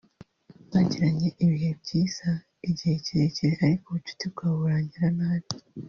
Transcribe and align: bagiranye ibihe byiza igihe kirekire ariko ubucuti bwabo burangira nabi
bagiranye 0.71 1.27
ibihe 1.43 1.71
byiza 1.81 2.29
igihe 2.69 2.95
kirekire 3.05 3.53
ariko 3.65 3.85
ubucuti 3.89 4.23
bwabo 4.31 4.55
burangira 4.61 5.07
nabi 5.17 5.47